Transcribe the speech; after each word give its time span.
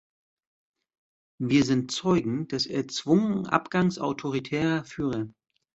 Wir 1.39 1.63
sind 1.63 1.91
Zeugen 1.91 2.47
des 2.47 2.65
erzwungen 2.65 3.45
Abgangs 3.45 3.99
autoritärer 3.99 4.83
Führer. 4.83 5.27